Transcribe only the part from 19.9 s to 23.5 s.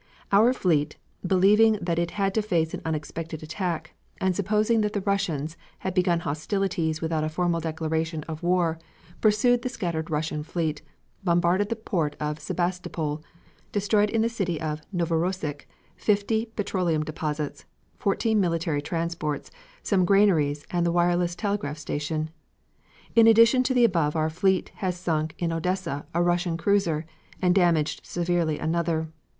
granaries, and the wireless telegraph station. In